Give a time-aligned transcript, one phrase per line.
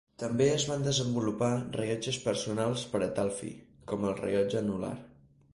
[0.21, 3.53] També es van desenvolupar rellotges personals per a tal fi,
[3.93, 4.95] com el rellotge anular.